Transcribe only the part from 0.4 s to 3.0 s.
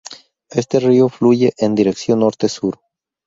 Este río fluye en dirección norte sur.